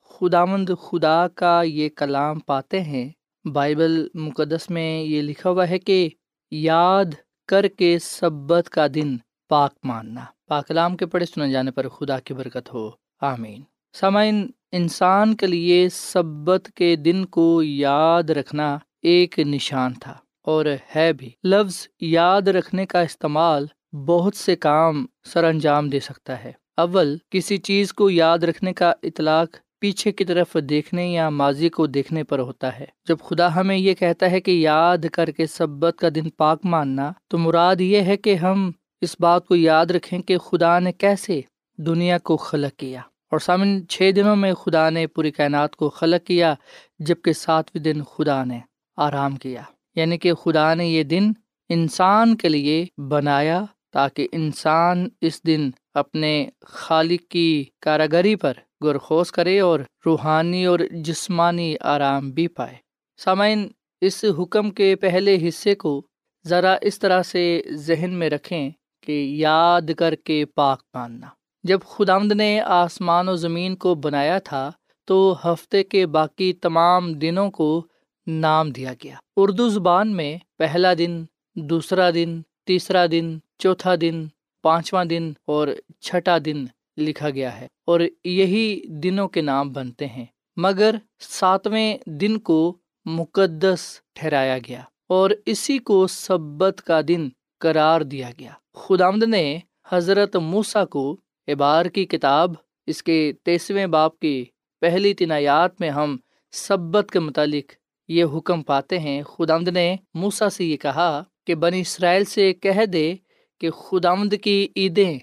خداوند 0.10 0.70
خدا 0.82 1.28
کا 1.28 1.62
یہ 1.62 1.90
کلام 1.90 2.40
پاتے 2.40 2.82
ہیں۔ 2.82 3.10
بائبل 3.46 4.08
مقدس 4.14 4.70
میں 4.70 5.04
یہ 5.04 5.22
لکھا 5.22 5.50
ہوا 5.50 5.70
ہے 5.70 5.80
کہ 5.80 6.10
یاد 6.52 7.06
کر 7.48 7.68
کے 7.68 8.00
سبت 8.00 8.70
کا 8.70 8.88
دن 8.96 9.18
پاک 9.50 9.74
ماننا۔ 9.84 10.26
پاک 10.48 10.68
کلام 10.68 10.98
کے 10.98 11.06
پڑھے 11.06 11.26
سنے 11.26 11.52
جانے 11.52 11.72
پر 11.72 11.88
خدا 11.88 12.20
کی 12.20 12.34
برکت 12.34 12.74
ہو۔ 12.74 12.90
آمین۔ 13.22 13.62
سامعین، 13.94 14.50
انسان 14.72 15.36
کے 15.36 15.48
لیے 15.48 15.90
سبت 15.90 16.70
کے 16.76 16.96
دن 16.96 17.26
کو 17.26 17.64
یاد 17.64 18.30
رکھنا 18.30 18.78
ایک 19.02 19.40
نشان 19.40 19.94
تھا 19.94 20.18
اور 20.42 20.66
ہے 20.96 21.14
بھی۔ 21.14 21.30
لفظ 21.44 21.88
یاد 22.02 22.42
رکھنے 22.42 22.86
کا 22.86 23.02
استعمال 23.02 23.66
بہت 23.94 24.36
سے 24.36 24.56
کام 24.56 25.06
سر 25.24 25.44
انجام 25.44 25.90
دے 25.90 26.00
سکتا 26.00 26.44
ہے۔ 26.44 26.52
اول، 26.78 27.18
کسی 27.30 27.58
چیز 27.58 27.94
کو 27.94 28.10
یاد 28.10 28.40
رکھنے 28.40 28.74
کا 28.74 28.94
اطلاق 29.04 29.48
پیچھے 29.80 30.12
کی 30.12 30.26
طرف 30.26 30.58
دیکھنے 30.70 31.12
یا 31.12 31.30
ماضی 31.30 31.70
کو 31.70 31.88
دیکھنے 31.88 32.24
پر 32.24 32.40
ہوتا 32.40 32.80
ہے۔ 32.80 32.86
جب 33.08 33.18
خدا 33.24 33.56
ہمیں 33.56 33.78
یہ 33.78 33.94
کہتا 33.94 34.32
ہے 34.32 34.42
کہ 34.42 34.52
یاد 34.52 34.98
کر 35.14 35.32
کے 35.32 35.46
سبت 35.46 35.96
کا 35.98 36.10
دن 36.16 36.30
پاک 36.30 36.60
ماننا، 36.64 37.12
تو 37.28 37.38
مراد 37.38 37.82
یہ 37.82 38.02
ہے 38.02 38.18
کہ 38.18 38.36
ہم 38.36 38.72
اس 39.02 39.16
بات 39.20 39.48
کو 39.48 39.56
یاد 39.56 39.86
رکھیں 39.86 40.22
کہ 40.22 40.38
خدا 40.38 40.80
نے 40.80 40.92
کیسے 40.92 41.42
دنیا 41.78 42.18
کو 42.18 42.38
خلق 42.38 42.80
کیا۔ 42.80 43.00
اور 43.00 43.40
سامن، 43.40 43.88
چھ 43.90 44.12
دنوں 44.16 44.36
میں 44.36 44.54
خدا 44.54 44.90
نے 44.90 45.08
پوری 45.08 45.32
کائنات 45.32 45.76
کو 45.76 45.90
خلق 45.90 46.28
کیا، 46.28 46.56
جبکہ 47.00 47.34
ساتویں 47.34 47.84
دن 47.84 48.04
خدا 48.04 48.44
نے 48.44 48.60
آرام 48.98 49.36
کیا۔ 49.36 49.62
یعنی 49.96 50.18
کہ 50.18 50.34
خدا 50.34 50.74
نے 50.74 50.88
یہ 50.88 51.04
دن 51.04 51.32
انسان 51.70 52.36
کے 52.36 52.50
لیے 52.50 52.86
بنایا 52.98 53.64
تاکہ 53.92 54.28
انسان 54.32 55.08
اس 55.22 55.46
دن 55.46 55.70
اپنے 55.94 56.50
خالق 56.62 57.32
کی 57.32 57.66
کاراگری 57.82 58.36
پر 58.36 58.54
گرخوز 58.84 59.32
کرے 59.32 59.60
اور 59.60 59.80
روحانی 60.06 60.66
اور 60.66 60.80
جسمانی 60.92 61.76
آرام 61.82 62.32
بھی 62.32 62.48
پائے۔ 62.48 62.76
سامعین، 63.18 63.68
اس 64.02 64.26
حکم 64.40 64.72
کے 64.72 64.96
پہلے 64.96 65.48
حصے 65.48 65.76
کو 65.76 66.08
ذرا 66.48 66.78
اس 66.82 67.00
طرح 67.00 67.24
سے 67.24 67.62
ذہن 67.72 68.10
میں 68.10 68.30
رکھیں 68.30 68.70
کہ 69.04 69.12
یاد 69.12 69.82
کر 69.98 70.16
کے 70.16 70.46
پاک 70.46 70.82
ماننا۔ 70.94 71.28
جب 71.64 71.80
خدامد 71.86 72.32
نے 72.32 72.62
آسمان 72.62 73.30
و 73.30 73.36
زمین 73.36 73.76
کو 73.76 73.96
بنایا 73.96 74.40
تھا، 74.40 74.72
تو 75.06 75.38
ہفتے 75.44 75.84
کے 75.84 76.06
باقی 76.06 76.54
تمام 76.54 77.14
دنوں 77.14 77.52
کو 77.52 77.86
نام 78.28 78.72
دیا 78.72 78.94
گیا۔ 79.04 79.16
اردو 79.38 79.70
زبان 79.70 80.16
میں 80.16 80.38
پہلا 80.58 80.94
دن، 80.98 81.24
دوسرا 81.56 82.10
دن 82.10 82.42
تیسرا 82.72 83.06
دن، 83.12 83.38
چوتھا 83.60 83.94
دن، 84.02 84.26
پانچواں 84.64 85.06
دن 85.06 85.34
اور 85.48 85.68
چھٹا 86.00 86.38
دن 86.46 86.66
لکھا 86.98 87.30
گیا 87.30 87.62
ہے 87.62 87.68
اور 87.86 88.00
یہی 88.24 88.82
دنوں 88.88 89.28
کے 89.28 89.42
نام 89.42 89.72
بنتے 89.72 90.08
ہیں۔ 90.08 90.26
مگر 90.56 90.96
ساتویں 91.20 91.98
دن 92.06 92.40
کو 92.40 92.78
مقدس 93.06 94.00
ٹھہرایا 94.14 94.58
گیا 94.58 94.82
اور 95.10 95.30
اسی 95.46 95.78
کو 95.78 96.08
سبت 96.08 96.82
کا 96.86 97.02
دن 97.08 97.30
قرار 97.60 98.02
دیا 98.02 98.30
گیا۔ 98.40 98.52
خدامد 98.74 99.24
نے 99.24 99.60
حضرت 99.90 100.36
موسا 100.36 100.86
کو 100.86 101.18
ابار 101.48 101.86
کی 101.86 102.06
کتاب، 102.06 102.54
اس 102.88 103.04
کے 103.04 103.34
تیسویں 103.44 103.88
باپ 103.88 104.20
کی 104.20 104.46
پہلی 104.82 105.14
تنایات 105.14 105.82
میں 105.82 105.90
ہم 105.90 106.18
سبت 106.52 107.12
کے 107.12 107.20
متعلق 107.20 107.72
یہ 108.08 108.26
حکم 108.38 108.62
پاتے 108.62 109.00
ہیں۔ 109.00 109.24
خدامد 109.24 109.68
نے 109.68 109.96
موسا 110.14 110.50
سے 110.50 110.66
یہ 110.66 110.78
کہا 110.78 111.24
کہ 111.46 111.56
بنی 111.56 111.82
اسرائیل 111.82 112.26
سے 112.26 112.54
کہہ 112.54 112.86
دے 112.86 113.16
کہ 113.60 113.70
خدامد 113.70 114.34
کی 114.44 114.68
عیدیں 114.76 115.20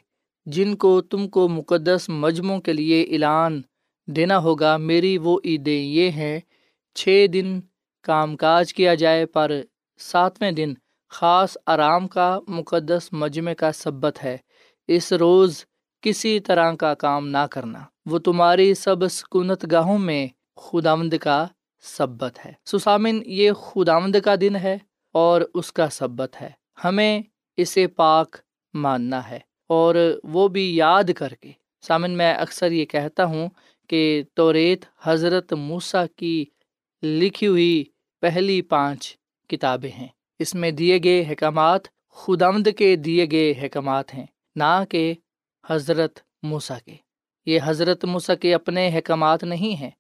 جن 0.46 0.76
کو 0.76 1.00
تم 1.00 1.28
کو 1.28 1.48
مقدس 1.48 2.08
مجموعوں 2.08 2.60
کے 2.60 2.72
لیے 2.72 3.02
اعلان 3.02 3.62
دینا 4.06 4.38
ہوگا، 4.38 4.76
میری 4.76 5.18
وہ 5.18 5.40
عیدیں 5.44 5.82
یہ 5.82 6.10
ہیں، 6.10 6.40
چھ 6.94 7.26
دن 7.32 7.60
کام 8.02 8.36
کاج 8.36 8.74
کیا 8.74 8.94
جائے 8.94 9.26
پر 9.26 9.60
ساتویں 9.98 10.50
دن 10.50 10.74
خاص 11.08 11.56
آرام 11.66 12.08
کا 12.08 12.40
مقدس 12.48 13.08
مجمع 13.12 13.52
کا 13.52 13.72
سبت 13.72 14.24
ہے، 14.24 14.36
اس 14.88 15.12
روز 15.12 15.64
کسی 16.02 16.40
طرح 16.40 16.72
کا 16.72 16.94
کام 16.94 17.28
نہ 17.28 17.46
کرنا۔ 17.50 17.78
وہ 18.06 18.18
تمہاری 18.18 18.74
سب 18.74 19.08
سکونت 19.08 19.66
گاہوں 19.72 19.98
میں 19.98 20.26
خداوند 20.56 21.14
کا 21.14 21.46
سبت 21.82 22.46
ہے۔ 22.46 22.52
سسامن 22.64 23.20
یہ 23.26 23.52
خداوند 23.52 24.16
کا 24.24 24.34
دن 24.40 24.56
ہے۔ 24.56 24.78
اور 25.20 25.40
اس 25.54 25.72
کا 25.72 25.88
سبت 25.88 26.36
ہے۔ 26.40 26.50
ہمیں 26.84 27.22
اسے 27.56 27.86
پاک 27.86 28.36
ماننا 28.74 29.30
ہے۔ 29.30 29.38
اور 29.66 29.94
وہ 30.24 30.48
بھی 30.48 30.76
یاد 30.76 31.10
کر 31.16 31.34
کے۔ 31.34 31.52
سامن، 31.82 32.10
میں 32.10 32.34
اکثر 32.34 32.72
یہ 32.72 32.84
کہتا 32.84 33.24
ہوں 33.24 33.48
کہ 33.88 34.22
توریت 34.34 34.84
حضرت 35.02 35.52
موسیٰ 35.52 36.04
کی 36.16 36.44
لکھی 37.02 37.46
ہوئی 37.46 37.84
پہلی 38.20 38.62
پانچ 38.62 39.16
کتابیں 39.48 39.90
ہیں۔ 39.90 40.08
اس 40.38 40.54
میں 40.54 40.70
دیے 40.70 40.98
گئے 41.04 41.24
احکامات 41.28 41.80
خدمد 42.10 42.68
کے 42.78 42.96
دیے 42.96 43.26
گئے 43.30 43.54
احکامات 43.56 44.14
ہیں، 44.14 44.26
نہ 44.56 44.84
کہ 44.90 45.14
حضرت 45.68 46.18
موسیٰ 46.42 46.78
کے۔ 46.84 46.94
یہ 47.46 47.58
حضرت 47.64 48.04
موسیٰ 48.04 48.36
کے 48.40 48.54
اپنے 48.54 48.88
احکامات 48.88 49.44
نہیں 49.44 49.80
ہیں۔ 49.80 49.90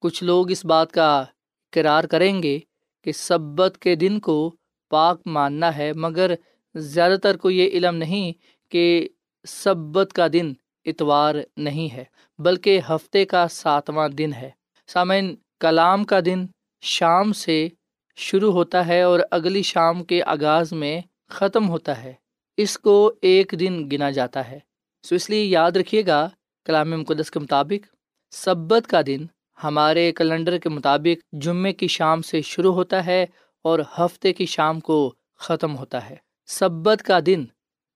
کچھ 0.00 0.24
لوگ 0.24 0.50
اس 0.50 0.64
بات 0.64 0.92
کا 0.92 1.24
کرار 1.72 2.04
کریں 2.04 2.42
گے 2.42 2.58
کہ 3.04 3.12
سبت 3.12 3.78
کے 3.80 3.94
دن 3.94 4.20
کو 4.20 4.54
پاک 4.94 5.20
ماننا 5.26 5.76
ہے، 5.76 5.92
مگر 5.92 6.34
زیادہ 6.74 7.16
تر 7.22 7.36
کو 7.36 7.50
یہ 7.50 7.68
علم 7.68 7.96
نہیں 7.96 8.32
کہ 8.70 9.08
سبت 9.44 10.12
کا 10.12 10.26
دن 10.32 10.52
اتوار 10.84 11.34
نہیں 11.56 11.94
ہے، 11.94 12.04
بلکہ 12.38 12.80
ہفتے 12.88 13.24
کا 13.24 13.48
ساتواں 13.48 14.08
دن 14.08 14.32
ہے۔ 14.32 14.50
سامعین، 14.88 15.36
کلام 15.60 16.04
کا 16.04 16.20
دن 16.24 16.46
شام 16.82 17.32
سے 17.32 17.68
شروع 18.16 18.52
ہوتا 18.52 18.86
ہے 18.86 19.02
اور 19.02 19.20
اگلی 19.30 19.62
شام 19.62 20.04
کے 20.04 20.22
آغاز 20.22 20.72
میں 20.72 21.00
ختم 21.28 21.68
ہوتا 21.68 22.02
ہے۔ 22.02 22.12
اس 22.56 22.78
کو 22.78 23.12
ایک 23.22 23.54
دن 23.60 23.88
گنا 23.92 24.10
جاتا 24.10 24.48
ہے۔ 24.50 24.58
سو 25.02 25.14
اس 25.14 25.30
لیے 25.30 25.44
یاد 25.44 25.70
رکھیے 25.70 26.02
گا 26.06 26.28
کلام 26.66 26.90
مقدس 26.90 27.30
کے 27.30 27.38
مطابق، 27.38 27.94
سبت 28.30 28.86
کا 28.86 29.00
دن 29.06 29.26
ہمارے 29.64 30.12
کیلنڈر 30.12 30.58
کے 30.58 30.68
مطابق 30.68 31.42
جمعے 31.42 31.72
کی 31.72 31.88
شام 31.88 32.22
سے 32.22 32.42
شروع 32.42 32.74
ہوتا 32.74 33.06
ہے 33.06 33.26
اور 33.64 33.78
ہفتے 33.98 34.32
کی 34.32 34.46
شام 34.46 34.80
کو 34.80 35.14
ختم 35.38 35.76
ہوتا 35.78 36.10
ہے۔ 36.10 36.16
سبت 36.46 37.02
کا 37.02 37.18
دن 37.26 37.44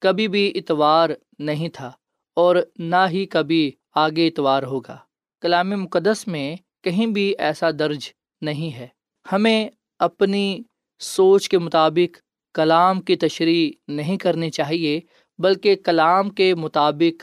کبھی 0.01 0.29
بھی 0.29 0.53
اتوار 0.55 1.11
نہیں 1.39 1.69
تھا 1.69 1.93
اور 2.37 2.57
نہ 2.79 3.07
ہی 3.11 3.27
کبھی 3.27 3.73
آگے 3.95 4.29
اتوار 4.29 4.63
ہوگا۔ 4.63 4.97
کلام 5.41 5.71
مقدس 5.71 6.27
میں 6.27 6.57
کہیں 6.83 7.07
بھی 7.07 7.35
ایسا 7.39 7.71
درج 7.79 8.11
نہیں 8.41 8.77
ہے۔ 8.77 8.87
ہمیں 9.33 9.69
اپنی 9.99 10.63
سوچ 10.99 11.49
کے 11.49 11.59
مطابق 11.59 12.19
کلام 12.55 13.01
کی 13.01 13.17
تشریح 13.17 13.73
نہیں 13.89 14.17
کرنی 14.17 14.51
چاہیے، 14.51 15.01
بلکہ 15.39 15.77
کلام 15.77 16.31
کے 16.31 16.55
مطابق 16.55 17.23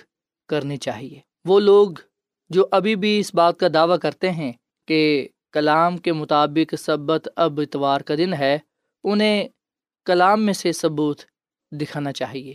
کرنی 0.49 0.77
چاہیے۔ 0.77 1.19
وہ 1.45 1.59
لوگ 1.59 1.87
جو 2.49 2.65
ابھی 2.71 2.95
بھی 2.95 3.19
اس 3.19 3.35
بات 3.35 3.59
کا 3.59 3.67
دعویٰ 3.73 3.99
کرتے 3.99 4.31
ہیں 4.31 4.51
کہ 4.87 5.27
کلام 5.55 5.97
کے 5.97 6.13
مطابق 6.13 6.75
سبت 6.75 7.27
اب 7.35 7.59
اتوار 7.61 8.01
کا 8.01 8.15
دن 8.15 8.33
ہے، 8.33 8.57
انہیں 9.03 9.47
کلام 10.05 10.45
میں 10.45 10.53
سے 10.53 10.71
ثبوت 10.71 11.21
دکھانا 11.71 12.11
چاہیے 12.11 12.53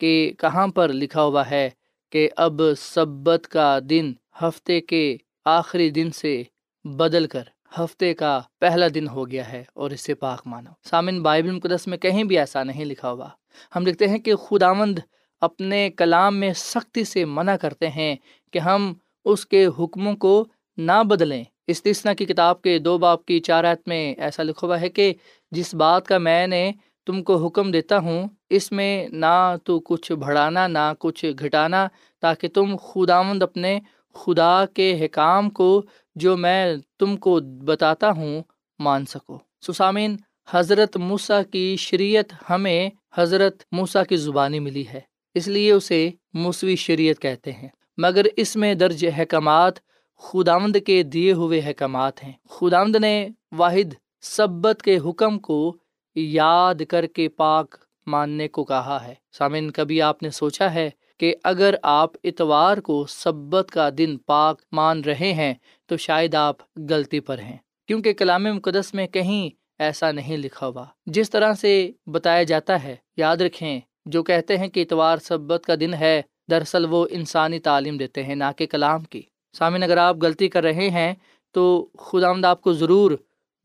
کہ 0.00 0.32
کہاں 0.38 0.68
پر 0.68 0.92
لکھا 0.92 1.22
ہوا 1.22 1.50
ہے 1.50 1.70
کہ 2.12 2.28
اب 2.36 2.60
سبت 2.78 3.48
کا 3.48 3.78
دن 3.90 4.12
ہفتے 4.42 4.80
کے 4.80 5.16
آخری 5.44 5.90
دن 5.90 6.10
سے 6.10 6.42
بدل 6.84 7.26
کر 7.26 7.42
ہفتے 7.78 8.14
کا 8.14 8.40
پہلا 8.58 8.86
دن 8.94 9.08
ہو 9.08 9.30
گیا 9.30 9.52
ہے 9.52 9.64
اور 9.74 9.90
اسے 9.90 10.14
پاک 10.14 10.42
مانو۔ 10.46 10.70
سامن 10.82 11.22
بائبل 11.22 11.50
مقدس 11.50 11.86
میں 11.86 11.98
کہیں 11.98 12.24
بھی 12.24 12.38
ایسا 12.38 12.62
نہیں 12.64 12.84
لکھا 12.84 13.10
ہوا۔ 13.10 13.28
ہم 13.76 13.86
لکھتے 13.86 14.08
ہیں 14.08 14.18
کہ 14.18 14.36
خداوند 14.36 14.98
اپنے 15.40 15.90
کلام 15.90 16.36
میں 16.36 16.52
سختی 16.52 17.04
سے 17.04 17.24
منع 17.24 17.56
کرتے 17.56 17.88
ہیں 17.88 18.16
کہ 18.52 18.58
ہم 18.58 18.94
اس 19.24 19.46
کے 19.46 19.66
حکموں 19.78 20.14
کو 20.16 20.44
نہ 20.76 21.02
بدلیں۔ 21.02 21.44
استثنا 21.66 22.14
کی 22.14 22.24
کتاب 22.24 22.62
کے 22.62 22.78
دو 22.78 22.98
باپ 22.98 23.24
کی 23.24 23.40
چارت 23.40 23.88
میں 23.88 24.14
ایسا 24.14 24.42
لکھا 24.42 24.66
ہوا 24.66 24.80
ہے 24.80 24.88
کہ 24.88 25.14
جس 25.50 25.74
بات 25.74 26.06
کا 26.06 26.18
میں 26.18 26.46
نے 26.46 26.72
تم 27.06 27.22
کو 27.22 27.46
حکم 27.46 27.70
دیتا 27.70 27.98
ہوں، 27.98 28.28
اس 28.50 28.72
میں 28.72 29.08
نہ 29.08 29.56
تو 29.64 29.80
کچھ 29.80 30.12
بڑھانا، 30.12 30.66
نہ 30.66 30.92
کچھ 30.98 31.24
گھٹانا، 31.38 31.88
تاکہ 32.20 32.48
تم 32.48 32.76
خداوند 32.76 33.42
اپنے 33.42 33.80
خدا 34.14 34.64
کے 34.74 35.04
حکام 35.04 35.50
کو 35.50 35.82
جو 36.14 36.36
میں 36.36 36.76
تم 36.98 37.16
کو 37.16 37.40
بتاتا 37.40 38.10
ہوں 38.10 38.42
مان 38.78 39.06
سکو۔ 39.06 39.38
سسامین 39.66 40.16
حضرت 40.50 40.96
موسیٰ 40.96 41.42
کی 41.50 41.76
شریعت 41.78 42.50
ہمیں 42.50 42.90
حضرت 43.14 43.62
موسیٰ 43.72 44.04
کی 44.04 44.16
زبانی 44.16 44.60
ملی 44.60 44.84
ہے، 44.92 45.00
اس 45.34 45.48
لیے 45.48 45.72
اسے 45.72 46.10
موسوی 46.34 46.76
شریعت 46.76 47.20
کہتے 47.20 47.52
ہیں۔ 47.52 47.68
مگر 47.98 48.26
اس 48.36 48.56
میں 48.56 48.74
درج 48.74 49.06
احکامات 49.06 49.72
خداوند 50.18 50.76
کے 50.86 51.02
دیے 51.02 51.32
ہوئے 51.32 51.60
احکامات 51.64 52.24
ہیں۔ 52.24 52.32
خداوند 52.50 52.96
نے 52.96 53.28
واحد 53.52 53.94
سبت 54.20 54.82
کے 54.82 54.98
حکم 54.98 55.38
کو 55.38 55.76
یاد 56.14 56.74
کر 56.88 57.06
کے 57.06 57.28
پاک 57.28 57.74
ماننے 58.06 58.48
کو 58.48 58.64
کہا 58.64 59.04
ہے۔ 59.04 59.14
سامن 59.32 59.70
کبھی 59.70 60.02
آپ 60.02 60.22
نے 60.22 60.30
سوچا 60.30 60.74
ہے 60.74 60.90
کہ 61.18 61.34
اگر 61.44 61.74
آپ 61.82 62.10
اتوار 62.24 62.76
کو 62.76 63.06
سبت 63.08 63.70
کا 63.70 63.88
دن 63.98 64.16
پاک 64.26 64.62
مان 64.72 65.00
رہے 65.00 65.32
ہیں 65.32 65.54
تو 65.86 65.96
شاید 65.96 66.34
آپ 66.34 66.56
غلطی 66.90 67.20
پر 67.20 67.38
ہیں۔ 67.38 67.56
کیونکہ 67.86 68.12
کلام 68.12 68.44
مقدس 68.44 68.94
میں 68.94 69.06
کہیں 69.06 69.50
ایسا 69.78 70.12
نہیں 70.12 70.36
لکھا 70.36 70.66
ہوا۔ 70.66 70.84
جس 71.06 71.30
طرح 71.30 71.54
سے 71.54 71.90
بتایا 72.06 72.42
جاتا 72.42 72.82
ہے، 72.82 72.96
یاد 73.16 73.36
رکھیں، 73.36 73.80
جو 74.06 74.22
کہتے 74.22 74.58
ہیں 74.58 74.68
کہ 74.68 74.80
اتوار 74.80 75.16
سبت 75.16 75.62
کا 75.66 75.74
دن 75.80 75.94
ہے، 75.94 76.22
دراصل 76.50 76.86
وہ 76.90 77.06
انسانی 77.10 77.58
تعلیم 77.58 77.96
دیتے 77.96 78.22
ہیں، 78.22 78.34
نہ 78.34 78.44
کہ 78.56 78.66
کلام 78.66 79.04
کی۔ 79.04 79.22
سامن 79.56 79.82
اگر 79.82 79.96
آپ 79.96 80.16
غلطی 80.22 80.48
کر 80.48 80.62
رہے 80.62 80.90
ہیں 80.90 81.14
تو 81.50 81.88
خدا 81.98 82.28
آمد 82.28 82.44
آپ 82.44 82.60
کو 82.60 82.72
ضرور 82.72 83.12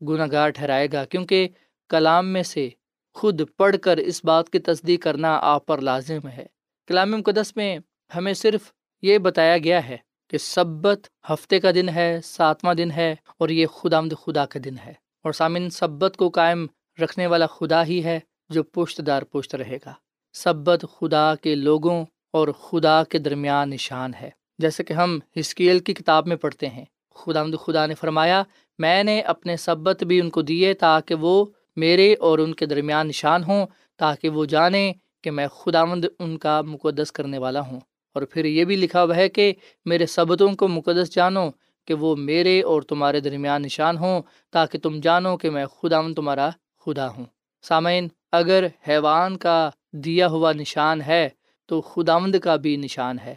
گناہ 0.08 0.26
گار 0.32 0.50
ٹھہرائے 0.50 0.88
گا، 0.92 1.04
کیونکہ 1.04 1.48
کلام 1.88 2.28
میں 2.28 2.42
سے 2.42 2.68
خود 3.14 3.42
پڑھ 3.56 3.76
کر 3.82 3.96
اس 3.96 4.24
بات 4.24 4.50
کی 4.50 4.58
تصدیق 4.58 5.02
کرنا 5.02 5.38
آپ 5.42 5.66
پر 5.66 5.80
لازم 5.80 6.28
ہے۔ 6.28 6.46
کلام 6.86 7.10
مقدس 7.10 7.56
میں 7.56 7.78
ہمیں 8.16 8.32
صرف 8.32 8.72
یہ 9.02 9.18
بتایا 9.18 9.58
گیا 9.58 9.88
ہے 9.88 9.96
کہ 10.30 10.38
سبت 10.38 11.08
ہفتے 11.30 11.60
کا 11.60 11.70
دن 11.70 11.88
ہے، 11.88 12.20
ساتواں 12.24 12.74
دن 12.74 12.90
ہے 12.90 13.14
اور 13.38 13.48
یہ 13.48 13.66
خدا 13.66 13.98
آمد 13.98 14.12
خدا 14.22 14.46
کا 14.46 14.60
دن 14.64 14.78
ہے۔ 14.86 14.92
اور 15.24 15.32
سامن 15.32 15.70
سبت 15.70 16.16
کو 16.16 16.28
قائم 16.28 16.66
رکھنے 17.02 17.26
والا 17.26 17.46
خدا 17.46 17.86
ہی 17.86 18.04
ہے 18.04 18.20
جو 18.48 18.62
پشت 18.62 19.00
دار 19.06 19.22
پشت 19.22 19.54
رہے 19.54 19.78
گا۔ 19.86 19.92
سبت 20.32 20.84
خدا 20.98 21.34
کے 21.34 21.54
لوگوں 21.54 22.06
اور 22.32 22.48
خدا 22.48 23.04
کے 23.04 23.18
درمیان 23.18 23.70
نشان 23.70 24.14
ہے۔ 24.14 24.30
جیسے 24.58 24.84
کہ 24.84 24.92
ہم 24.92 25.18
ہسکیل 25.40 25.78
کی 25.78 25.94
کتاب 25.94 26.28
میں 26.28 26.36
پڑھتے 26.36 26.68
ہیں۔ 26.68 26.84
خدا 27.14 27.44
خدا 27.66 27.86
نے 27.86 27.94
فرمایا، 27.94 28.42
میں 28.78 29.04
نے 29.04 29.20
اپنے 29.20 29.56
سبت 29.56 30.04
بھی 30.04 30.20
ان 30.20 30.30
کو 30.30 30.42
دیے 30.42 30.74
تاکہ 30.74 31.14
وہ 31.14 31.44
میرے 31.76 32.14
اور 32.20 32.38
ان 32.38 32.54
کے 32.54 32.66
درمیان 32.66 33.08
نشان 33.08 33.44
ہوں، 33.44 33.66
تاکہ 33.96 34.28
وہ 34.28 34.44
جانیں 34.44 34.92
کہ 35.22 35.30
میں 35.30 35.46
خداوند 35.48 36.04
ان 36.18 36.38
کا 36.38 36.60
مقدس 36.60 37.12
کرنے 37.12 37.38
والا 37.38 37.60
ہوں۔ 37.60 37.80
اور 38.14 38.22
پھر 38.22 38.44
یہ 38.44 38.64
بھی 38.64 38.76
لکھا 38.76 39.04
ہوا 39.04 39.16
ہے 39.16 39.28
کہ 39.28 39.52
میرے 39.84 40.06
سبتوں 40.06 40.54
کو 40.54 40.68
مقدس 40.68 41.14
جانو 41.14 41.50
کہ 41.84 41.94
وہ 41.94 42.16
میرے 42.16 42.62
اور 42.62 42.82
تمہارے 42.82 43.20
درمیان 43.20 43.62
نشان 43.62 43.98
ہوں، 43.98 44.22
تاکہ 44.50 44.78
تم 44.78 45.00
جانو 45.00 45.36
کہ 45.36 45.50
میں 45.50 45.66
خداوند 45.66 46.14
تمہارا 46.14 46.50
خدا 46.86 47.08
ہوں۔ 47.08 47.24
سامعین، 47.62 48.08
اگر 48.32 48.66
حیوان 48.88 49.36
کا 49.36 49.70
دیا 49.92 50.28
ہوا 50.28 50.52
نشان 50.52 51.02
ہے، 51.02 51.28
تو 51.66 51.80
خداوند 51.80 52.34
کا 52.42 52.56
بھی 52.56 52.76
نشان 52.76 53.18
ہے۔ 53.18 53.34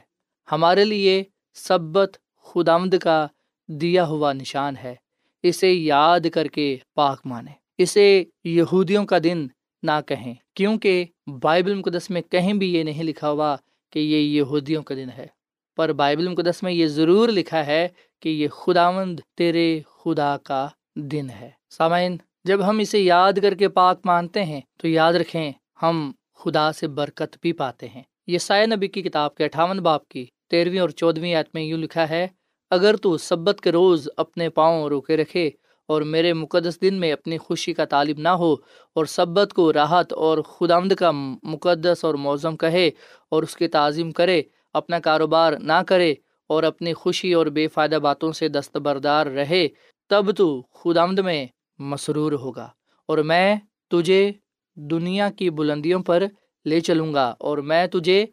ہمارے 0.51 0.85
لیے 0.85 1.23
سبت 1.53 2.17
خداوند 2.43 2.93
کا 2.93 3.27
دیا 3.67 4.07
ہوا 4.07 4.33
نشان 4.33 4.77
ہے۔ 4.77 4.95
اسے 5.43 5.73
یاد 5.73 6.19
کر 6.33 6.47
کے 6.47 6.77
پاک 6.95 7.21
مانے۔ 7.25 7.51
اسے 7.77 8.23
یہودیوں 8.43 9.05
کا 9.05 9.17
دن 9.23 9.47
نہ 9.83 10.01
کہیں، 10.07 10.33
کیونکہ 10.53 11.05
بائبل 11.41 11.73
مقدس 11.73 12.09
میں 12.09 12.21
کہیں 12.21 12.53
بھی 12.53 12.73
یہ 12.73 12.83
نہیں 12.83 13.03
لکھا 13.03 13.29
ہوا 13.29 13.55
کہ 13.91 13.99
یہ 13.99 14.17
یہودیوں 14.17 14.83
کا 14.83 14.95
دن 14.95 15.07
ہے۔ 15.17 15.27
پر 15.75 15.93
بائبل 15.93 16.27
مقدس 16.27 16.63
میں 16.63 16.71
یہ 16.71 16.87
ضرور 16.87 17.29
لکھا 17.29 17.65
ہے 17.65 17.87
کہ 18.19 18.29
یہ 18.29 18.47
خداوند 18.47 19.19
تیرے 19.37 19.81
خدا 19.85 20.37
کا 20.43 20.67
دن 20.95 21.29
ہے۔ 21.29 21.49
سامعین، 21.69 22.17
جب 22.43 22.69
ہم 22.69 22.79
اسے 22.79 22.99
یاد 22.99 23.33
کر 23.41 23.53
کے 23.53 23.69
پاک 23.69 23.99
مانتے 24.05 24.43
ہیں، 24.43 24.61
تو 24.77 24.87
یاد 24.87 25.13
رکھیں، 25.13 25.51
ہم 25.81 26.11
خدا 26.35 26.71
سے 26.71 26.87
برکت 26.87 27.37
بھی 27.41 27.53
پاتے 27.53 27.87
ہیں۔ 27.87 28.03
یہ 28.27 28.37
سائے 28.37 28.65
نبی 28.65 28.87
کی 28.87 29.01
کتاب 29.01 29.35
کے 29.35 29.45
اٹھاون 29.45 29.79
باپ 29.79 30.07
کی 30.09 30.25
تیرہویں 30.51 30.79
اور 30.79 30.89
چودھویں 30.91 31.33
آیت 31.33 31.47
میں 31.53 31.63
یوں 31.63 31.79
لکھا 31.79 32.07
ہے، 32.09 32.27
اگر 32.71 32.95
تو 32.95 33.17
سبت 33.19 33.61
کے 33.61 33.71
روز 33.71 34.07
اپنے 34.17 34.49
پاؤں 34.49 34.87
روکے 34.89 35.17
رکھے 35.17 35.49
اور 35.89 36.01
میرے 36.03 36.33
مقدس 36.33 36.81
دن 36.81 36.93
میں 36.99 37.11
اپنی 37.13 37.37
خوشی 37.37 37.73
کا 37.73 37.85
طالب 37.85 38.19
نہ 38.19 38.29
ہو 38.39 38.53
اور 38.95 39.05
سبت 39.07 39.53
کو 39.53 39.71
راحت 39.73 40.13
اور 40.15 40.37
خدامد 40.49 40.93
کا 40.95 41.11
مقدس 41.11 42.03
اور 42.05 42.15
موزم 42.19 42.55
کہے 42.57 42.89
اور 43.31 43.43
اس 43.43 43.55
کی 43.55 43.67
تعظیم 43.67 44.11
کرے، 44.11 44.41
اپنا 44.75 44.99
کاروبار 44.99 45.53
نہ 45.61 45.81
کرے 45.87 46.13
اور 46.49 46.63
اپنی 46.63 46.93
خوشی 46.93 47.33
اور 47.33 47.47
بے 47.47 47.67
فائدہ 47.67 47.95
باتوں 47.95 48.31
سے 48.31 48.47
دستبردار 48.47 49.25
رہے، 49.27 49.67
تب 50.11 50.35
تو 50.37 50.47
خدامد 50.73 51.19
میں 51.19 51.45
مسرور 51.79 52.31
ہوگا 52.33 52.67
اور 53.09 53.17
میں 53.23 53.55
تجھے 53.91 54.31
دنیا 54.77 55.29
کی 55.29 55.49
بلندیوں 55.49 56.01
پر 56.03 56.23
لے 56.65 56.79
چلوں 56.79 57.13
گا 57.13 57.33
اور 57.39 57.57
میں 57.69 57.85
تجھے 57.87 58.25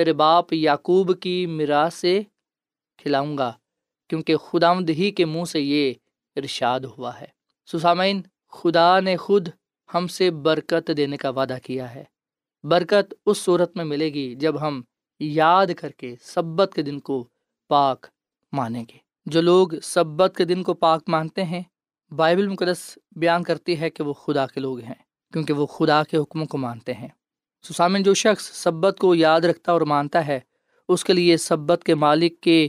تیرے 0.00 0.12
باپ 0.12 0.52
یعقوب 0.52 1.20
کی 1.20 1.46
میراث 1.46 1.94
سے 1.94 2.22
کھلاؤں 2.98 3.38
گا، 3.38 3.52
کیونکہ 4.08 4.36
خدامد 4.36 4.90
ہی 4.90 5.10
کے 5.10 5.24
منہ 5.24 5.44
سے 5.44 5.60
یہ 5.60 5.94
ارشاد 6.36 6.80
ہوا 6.80 7.20
ہے۔ 7.20 7.26
سسامین 7.72 8.22
خدا 8.48 9.00
نے 9.00 9.16
خود 9.16 9.48
ہم 9.94 10.06
سے 10.06 10.30
برکت 10.30 10.90
دینے 10.96 11.16
کا 11.16 11.30
وعدہ 11.30 11.56
کیا 11.62 11.94
ہے۔ 11.94 12.04
برکت 12.64 13.14
اس 13.26 13.38
صورت 13.38 13.76
میں 13.76 13.84
ملے 13.84 14.14
گی 14.14 14.34
جب 14.34 14.60
ہم 14.60 14.82
یاد 15.20 15.66
کر 15.78 15.90
کے 15.90 16.14
سبت 16.22 16.72
کے 16.74 16.82
دن 16.82 17.00
کو 17.00 17.28
پاک 17.68 18.06
مانیں 18.52 18.84
گے۔ 18.88 18.98
جو 19.26 19.40
لوگ 19.40 19.68
سبت 19.82 20.36
کے 20.36 20.44
دن 20.44 20.62
کو 20.62 20.74
پاک 20.74 21.02
مانتے 21.08 21.44
ہیں، 21.44 21.62
بائبل 22.16 22.48
مقدس 22.48 22.98
بیان 23.16 23.42
کرتی 23.42 23.80
ہے 23.80 23.90
کہ 23.90 24.02
وہ 24.02 24.12
خدا 24.12 24.46
کے 24.46 24.60
لوگ 24.60 24.80
ہیں، 24.80 25.32
کیونکہ 25.32 25.52
وہ 25.52 25.66
خدا 25.66 26.02
کے 26.02 26.16
حکموں 26.16 26.46
کو 26.46 26.58
مانتے 26.58 26.94
ہیں۔ 26.94 27.08
سسامن 27.64 28.02
جو 28.02 28.14
شخص 28.14 28.44
سبت 28.52 28.96
کو 28.98 29.14
یاد 29.14 29.40
رکھتا 29.40 29.72
اور 29.72 29.80
مانتا 29.80 30.26
ہے، 30.26 30.40
اس 30.88 31.04
کے 31.04 31.12
لیے 31.12 31.36
سبت 31.36 31.82
کے 31.84 31.94
مالک 31.94 32.40
کے 32.40 32.68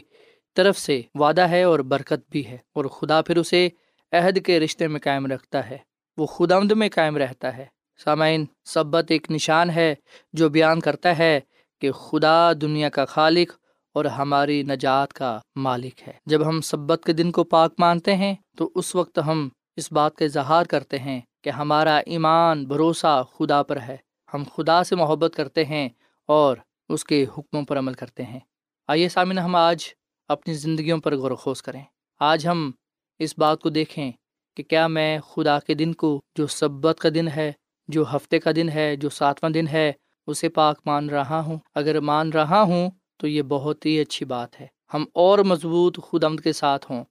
طرف 0.55 0.77
سے 0.77 1.01
وعدہ 1.15 1.41
ہے 1.41 1.63
اور 1.63 1.79
برکت 1.79 2.29
بھی 2.29 2.45
ہے، 2.47 2.57
اور 2.75 2.85
خدا 2.85 3.21
پھر 3.21 3.37
اسے 3.37 3.69
عہد 4.11 4.45
کے 4.45 4.59
رشتے 4.59 4.87
میں 4.87 4.99
قائم 4.99 5.25
رکھتا 5.25 5.69
ہے۔ 5.69 5.77
وہ 6.17 6.25
خدا 6.25 6.55
آمد 6.55 6.71
میں 6.71 6.89
قائم 6.89 7.17
رہتا 7.17 7.55
ہے۔ 7.57 7.65
سامعین، 7.99 8.45
سبت 8.65 9.11
ایک 9.11 9.31
نشان 9.31 9.69
ہے 9.69 9.93
جو 10.33 10.49
بیان 10.49 10.79
کرتا 10.79 11.17
ہے 11.17 11.39
کہ 11.81 11.91
خدا 11.91 12.51
دنیا 12.53 12.89
کا 12.89 13.05
خالق 13.05 13.51
اور 13.95 14.05
ہماری 14.05 14.61
نجات 14.63 15.13
کا 15.13 15.39
مالک 15.55 16.07
ہے۔ 16.07 16.13
جب 16.25 16.47
ہم 16.47 16.61
سبت 16.61 17.03
کے 17.05 17.13
دن 17.13 17.31
کو 17.31 17.43
پاک 17.43 17.73
مانتے 17.79 18.15
ہیں، 18.15 18.35
تو 18.57 18.69
اس 18.75 18.95
وقت 18.95 19.19
ہم 19.27 19.47
اس 19.75 19.91
بات 19.91 20.15
کا 20.15 20.25
اظہار 20.25 20.65
کرتے 20.65 20.99
ہیں 20.99 21.19
کہ 21.43 21.49
ہمارا 21.49 21.97
ایمان 22.05 22.63
بھروسہ 22.65 23.21
خدا 23.37 23.63
پر 23.63 23.79
ہے۔ 23.79 23.97
ہم 24.33 24.43
خدا 24.55 24.83
سے 24.83 24.95
محبت 24.95 25.31
کرتے 25.35 25.65
ہیں 25.65 25.89
اور 26.27 26.57
اس 26.89 27.03
کے 27.03 27.25
حکموں 27.37 27.63
پر 27.63 27.77
عمل 27.77 27.93
کرتے 27.93 28.23
ہیں۔ 28.23 28.39
آئیے 28.87 29.09
سامن 29.09 29.37
ہم 29.37 29.55
آج 29.55 29.83
اپنی 30.27 30.53
زندگیوں 30.53 30.97
پر 30.97 31.15
غور 31.15 31.31
و 31.31 31.35
خوص 31.35 31.61
کریں۔ 31.61 31.83
آج 32.19 32.47
ہم 32.47 32.71
اس 33.19 33.33
بات 33.37 33.61
کو 33.61 33.69
دیکھیں 33.69 34.11
کہ 34.57 34.63
کیا 34.63 34.87
میں 34.87 35.19
خدا 35.19 35.59
کے 35.59 35.73
دن 35.73 35.93
کو، 35.93 36.21
جو 36.35 36.47
سبت 36.47 36.99
کا 36.99 37.09
دن 37.15 37.27
ہے، 37.27 37.51
جو 37.87 38.15
ہفتے 38.15 38.39
کا 38.39 38.51
دن 38.55 38.69
ہے، 38.69 38.95
جو 38.95 39.09
ساتواں 39.09 39.51
دن 39.51 39.67
ہے، 39.67 39.91
اسے 40.27 40.49
پاک 40.49 40.79
مان 40.85 41.09
رہا 41.09 41.39
ہوں۔ 41.39 41.57
اگر 41.75 41.99
مان 41.99 42.29
رہا 42.29 42.61
ہوں 42.61 42.89
تو 43.17 43.27
یہ 43.27 43.41
بہت 43.41 43.85
ہی 43.85 43.99
اچھی 43.99 44.25
بات 44.25 44.61
ہے۔ 44.61 44.67
ہم 44.93 45.05
اور 45.13 45.39
مضبوط 45.39 45.99
خود 45.99 46.23
آمد 46.23 46.39
کے 46.39 46.53
ساتھ 46.53 46.91
ہوں 46.91 47.03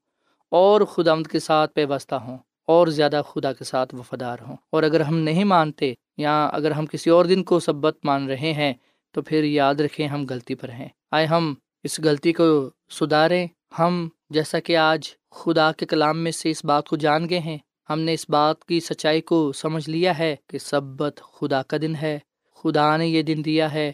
اور 0.51 0.81
خود 0.81 1.09
آمد 1.09 1.27
کے 1.27 1.39
ساتھ 1.39 1.75
پیوستہ 1.75 2.15
ہوں۔ 2.15 2.39
اور 2.71 2.87
زیادہ 2.87 3.23
خدا 3.29 3.53
کے 3.53 3.65
ساتھ 3.65 3.95
وفادار 3.95 4.37
ہوں۔ 4.49 4.57
اور 4.73 4.83
اگر 4.83 5.01
ہم 5.01 5.17
نہیں 5.19 5.45
مانتے 5.45 5.95
یا 6.17 6.47
اگر 6.47 6.71
ہم 6.71 6.87
کسی 6.87 7.11
اور 7.11 7.25
دن 7.25 7.45
کو 7.45 7.61
سبت 7.61 7.99
مان 8.05 8.29
رہے 8.29 8.53
ہیں، 8.53 8.75
تو 9.13 9.23
پھر 9.23 9.45
یاد 9.45 9.75
رکھیں 9.75 10.09
ہم 10.09 10.27
غلطی 10.31 10.55
پر 10.55 10.69
ہیں۔ 10.69 10.89
آئے 11.11 11.27
ہم 11.27 11.55
اس 11.83 12.01
غلطی 12.01 12.33
کو 12.33 12.71
سدھاریں۔ 12.91 13.47
ہم 13.79 14.09
جیسا 14.31 14.61
کہ 14.61 14.77
آج 14.77 15.15
خدا 15.31 15.73
کے 15.73 15.87
کلام 15.87 16.19
میں 16.19 16.33
سے 16.33 16.51
اس 16.51 16.65
بات 16.65 16.89
کو 16.89 16.97
جان 16.97 17.29
گئے 17.29 17.39
ہیں۔ 17.39 17.59
ہم 17.91 18.01
نے 18.01 18.13
اس 18.15 18.31
بات 18.31 18.65
کی 18.65 18.81
سچائی 18.81 19.21
کو 19.21 19.53
سمجھ 19.53 19.91
لیا 19.91 20.19
ہے 20.19 20.37
کہ 20.47 20.59
سبت 20.59 21.21
خدا 21.23 21.63
کا 21.63 21.77
دن 21.83 21.95
ہے۔ 21.95 22.19
خدا 22.55 22.97
نے 22.97 23.07
یہ 23.07 23.23
دن 23.23 23.43
دیا 23.45 23.73
ہے۔ 23.73 23.93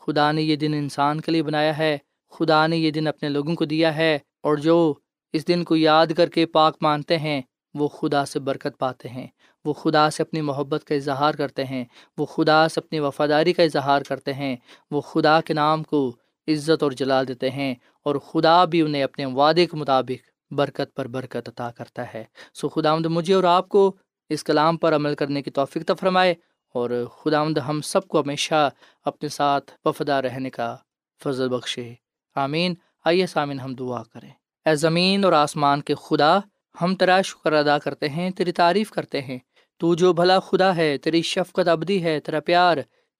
خدا 0.00 0.32
نے 0.32 0.42
یہ 0.42 0.56
دن 0.56 0.74
انسان 0.74 1.20
کے 1.20 1.32
لیے 1.32 1.42
بنایا 1.42 1.78
ہے۔ 1.78 1.98
خدا 2.30 2.66
نے 2.66 2.76
یہ 2.76 2.90
دن 2.90 3.06
اپنے 3.06 3.28
لوگوں 3.28 3.54
کو 3.54 3.64
دیا 3.64 3.96
ہے۔ 3.96 4.18
اور 4.42 4.56
جو 4.56 4.94
اس 5.32 5.48
دن 5.48 5.64
کو 5.64 5.76
یاد 5.76 6.06
کر 6.16 6.28
کے 6.28 6.46
پاک 6.46 6.76
مانتے 6.80 7.18
ہیں 7.18 7.42
وہ 7.74 7.88
خدا 7.88 8.24
سے 8.24 8.40
برکت 8.40 8.78
پاتے 8.78 9.08
ہیں، 9.08 9.26
وہ 9.64 9.72
خدا 9.72 10.10
سے 10.10 10.22
اپنی 10.22 10.40
محبت 10.40 10.84
کا 10.84 10.94
اظہار 10.94 11.34
کرتے 11.34 11.64
ہیں، 11.64 11.84
وہ 12.18 12.26
خدا 12.26 12.68
سے 12.68 12.80
اپنی 12.80 12.98
وفاداری 13.00 13.52
کا 13.52 13.62
اظہار 13.62 14.02
کرتے 14.02 14.32
ہیں، 14.32 14.56
وہ 14.90 15.00
خدا 15.00 15.40
کے 15.40 15.54
نام 15.54 15.82
کو 15.82 16.16
عزت 16.48 16.82
اور 16.82 16.92
جلال 16.92 17.28
دیتے 17.28 17.50
ہیں 17.50 17.74
اور 18.04 18.16
خدا 18.16 18.64
بھی 18.64 18.82
انہیں 18.82 19.02
اپنے 19.02 19.26
وعدے 19.26 19.66
کے 19.66 19.76
مطابق 19.76 20.52
برکت 20.52 20.94
پر 20.94 21.08
برکت 21.08 21.48
عطا 21.48 21.70
کرتا 21.70 22.14
ہے۔ 22.14 22.24
سو 22.54 22.68
خدا 22.68 22.90
آمد 22.90 23.06
مجھے 23.06 23.34
اور 23.34 23.44
آپ 23.44 23.68
کو 23.68 23.96
اس 24.28 24.44
کلام 24.44 24.76
پر 24.76 24.94
عمل 24.94 25.14
کرنے 25.14 25.42
کی 25.42 25.50
توفیق 25.50 25.90
فرمائے 26.00 26.34
اور 26.74 26.90
خدا 27.22 27.40
آمد 27.40 27.58
ہم 27.58 27.80
سب 27.80 28.08
کو 28.08 28.20
ہمیشہ 28.20 28.70
اپنے 29.04 29.28
ساتھ 29.28 29.70
وفدا 29.84 30.22
رہنے 30.22 30.50
کا 30.50 30.76
فضل 31.24 31.48
بخشے۔ 31.48 31.94
آمین۔ 32.34 32.74
آئیے 33.04 33.26
سامن 33.26 33.60
ہم 33.60 33.74
دعا 33.74 34.02
کریں۔ 34.02 34.30
اے 34.66 34.74
زمین 34.74 35.24
اور 35.24 35.32
آسمان 35.32 35.80
کے 35.80 35.94
خدا 35.94 36.38
ہم 36.80 36.94
تیرا 36.94 37.22
شکر 37.22 37.52
ادا 37.52 37.78
کرتے 37.78 38.08
ہیں، 38.08 38.30
تیری 38.30 38.52
تعریف 38.52 38.90
کرتے 38.90 39.22
ہیں۔ 39.22 39.38
تو 39.78 39.94
جو 39.94 40.12
بھلا 40.12 40.40
خدا 40.40 40.76
ہے، 40.76 40.98
تیری 40.98 41.22
شفقت 41.22 41.68
ابدی 41.68 42.04
ہے، 42.04 42.20
تیرا 42.20 42.40
پیار 42.40 42.76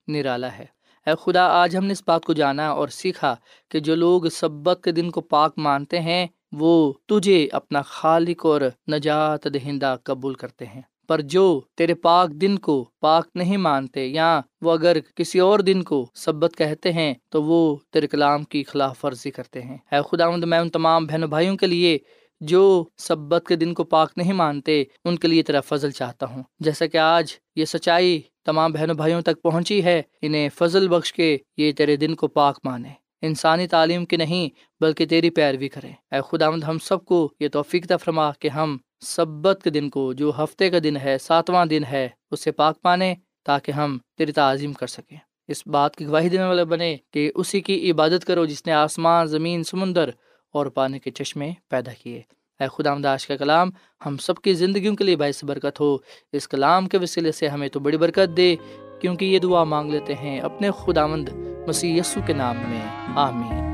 نرالا 0.07 0.57
ہے۔ 0.57 0.65
اے 1.07 1.13
خدا، 1.21 1.47
آج 1.47 1.77
ہم 1.77 1.85
نے 1.85 1.91
اس 1.91 2.03
بات 2.07 2.25
کو 2.25 2.33
جانا 2.33 2.69
اور 2.69 2.87
سیکھا 2.87 3.35
کہ 3.69 3.79
جو 3.79 3.95
لوگ 3.95 4.29
سبق 4.31 4.83
کے 4.83 4.91
دن 4.91 5.11
کو 5.11 5.21
پاک 5.21 5.53
مانتے 5.57 5.99
ہیں، 5.99 6.27
وہ 6.51 6.93
تجھے 7.05 7.47
اپنا 7.51 7.81
خالق 7.81 8.45
اور 8.45 8.61
نجات 8.91 9.47
دہندہ 9.53 9.95
قبول 10.03 10.33
کرتے 10.33 10.65
ہیں۔ 10.65 10.81
پر 11.07 11.21
جو 11.21 11.61
تیرے 11.75 11.93
پاک 11.93 12.29
دن 12.29 12.57
کو 12.57 12.89
پاک 12.99 13.27
نہیں 13.35 13.57
مانتے 13.57 14.07
یا 14.07 14.41
وہ 14.61 14.71
اگر 14.71 14.97
کسی 15.15 15.39
اور 15.39 15.59
دن 15.59 15.83
کو 15.83 16.09
سبت 16.13 16.51
کہتے 16.57 16.93
ہیں، 16.93 17.13
تو 17.29 17.43
وہ 17.43 17.77
تیرے 17.91 18.07
کلام 18.07 18.43
کی 18.43 18.63
خلاف 18.63 19.05
ورزی 19.05 19.31
کرتے 19.31 19.61
ہیں۔ 19.61 19.77
اے 19.91 19.97
خدا 20.11 20.29
میں 20.29 20.59
ان 20.59 20.69
تمام 20.69 21.05
بہن 21.05 21.21
بھائیوں 21.21 21.57
کے 21.57 21.67
لیے 21.67 21.97
جو 22.45 22.85
سبت 22.97 23.43
کے 23.47 23.55
دن 23.55 23.73
کو 23.73 23.83
پاک 23.83 24.11
نہیں 24.17 24.33
مانتے، 24.33 24.83
ان 25.05 25.17
کے 25.17 25.27
لیے 25.27 25.43
تیرا 25.43 25.61
فضل 25.61 25.91
چاہتا 25.91 26.25
ہوں۔ 26.25 26.43
جیسا 26.59 26.85
کہ 26.85 26.97
آج 26.97 27.33
یہ 27.55 27.65
سچائی 27.65 28.21
تمام 28.45 28.71
بہنوں 28.71 28.95
بھائیوں 28.95 29.21
تک 29.21 29.41
پہنچی 29.41 29.83
ہے، 29.83 30.01
انہیں 30.21 30.49
فضل 30.55 30.87
بخش 30.87 31.13
کے 31.13 31.37
یہ 31.57 31.71
تیرے 31.71 31.95
دن 31.95 32.15
کو 32.15 32.27
پاک 32.27 32.59
مانے۔ 32.63 32.89
انسانی 33.21 33.67
تعلیم 33.67 34.05
کی 34.05 34.17
نہیں، 34.17 34.49
بلکہ 34.79 35.05
تیری 35.05 35.29
پیروی 35.29 35.69
کرے۔ 35.69 36.15
اے 36.15 36.21
خدا 36.29 36.47
ہم 36.47 36.79
سب 36.79 37.05
کو 37.05 37.33
یہ 37.39 37.47
توفیق 37.47 37.91
فرما 38.01 38.31
کہ 38.31 38.47
ہم 38.47 38.77
سبت 38.99 39.59
کے 39.63 39.69
دن 39.69 39.89
کو، 39.89 40.13
جو 40.13 40.31
ہفتے 40.37 40.69
کا 40.69 40.77
دن 40.83 40.97
ہے، 40.97 41.17
ساتواں 41.17 41.65
دن 41.65 41.83
ہے، 41.83 42.09
اسے 42.31 42.51
پاک 42.51 42.77
مانے 42.83 43.15
تاکہ 43.45 43.71
ہم 43.71 43.97
تیری 44.17 44.31
تعظیم 44.31 44.73
کر 44.73 44.87
سکیں۔ 44.87 45.17
اس 45.47 45.67
بات 45.67 45.95
کی 45.95 46.05
گواہی 46.05 46.29
دینے 46.29 46.43
والے 46.43 46.65
بنے 46.65 46.97
کہ 47.11 47.31
اسی 47.35 47.61
کی 47.61 47.91
عبادت 47.91 48.25
کرو 48.25 48.45
جس 48.45 48.65
نے 48.65 48.71
آسمان، 48.71 49.27
زمین، 49.27 49.63
سمندر 49.63 50.09
اور 50.53 50.65
پانی 50.65 50.99
کے 50.99 51.11
چشمے 51.11 51.51
پیدا 51.69 51.91
کیے۔ 52.03 52.21
اے 52.59 52.67
خدا 52.77 52.91
آمداش 52.91 53.27
کا 53.27 53.35
کلام 53.35 53.69
ہم 54.05 54.17
سب 54.17 54.35
کی 54.35 54.53
زندگیوں 54.53 54.95
کے 54.95 55.03
لیے 55.03 55.15
باعث 55.15 55.43
برکت 55.43 55.79
ہو۔ 55.79 55.97
اس 56.31 56.47
کلام 56.47 56.87
کے 56.87 56.97
وسیلے 56.97 57.31
سے 57.31 57.47
ہمیں 57.47 57.67
تو 57.67 57.79
بڑی 57.79 57.97
برکت 57.97 58.37
دے، 58.37 58.55
کیونکہ 59.01 59.25
یہ 59.25 59.39
دعا 59.39 59.63
مانگ 59.63 59.91
لیتے 59.91 60.13
ہیں 60.15 60.39
اپنے 60.39 60.69
خداوند 60.71 61.29
مسیح 61.67 61.99
یسو 61.99 62.19
کے 62.25 62.33
نام 62.33 62.55
میں۔ 62.57 62.81
آمین۔ 63.15 63.73